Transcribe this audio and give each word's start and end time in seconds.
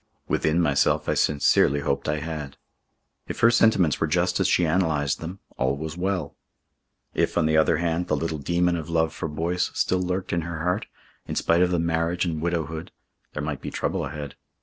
Within 0.27 0.59
myself 0.59 1.07
I 1.07 1.13
sincerely 1.13 1.81
hoped 1.81 2.09
I 2.09 2.21
had. 2.21 2.57
If 3.27 3.41
her 3.41 3.51
sentiments 3.51 4.01
were 4.01 4.07
just 4.07 4.39
as 4.39 4.47
she 4.47 4.63
analysed 4.65 5.19
them, 5.19 5.37
all 5.59 5.77
was 5.77 5.95
well. 5.95 6.35
If, 7.13 7.37
on 7.37 7.45
the 7.45 7.55
other 7.55 7.77
hand, 7.77 8.07
the 8.07 8.15
little 8.17 8.39
demon 8.39 8.77
of 8.77 8.89
love 8.89 9.13
for 9.13 9.27
Boyce 9.27 9.69
still 9.75 10.01
lurked 10.01 10.33
in 10.33 10.41
her 10.41 10.63
heart, 10.63 10.87
in 11.27 11.35
spite 11.35 11.61
of 11.61 11.69
the 11.69 11.77
marriage 11.77 12.25
and 12.25 12.41
widowhood, 12.41 12.91
there 13.33 13.43
might 13.43 13.61
be 13.61 13.69
trouble 13.69 14.03
ahead. 14.03 14.33